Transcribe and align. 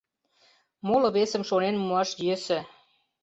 Моло-весым 0.87 1.43
шонен 1.49 1.75
муаш 1.85 2.09
йӧсӧ... 2.25 2.59